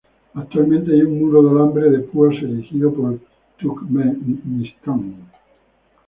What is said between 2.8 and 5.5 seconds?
por Turkmenistán.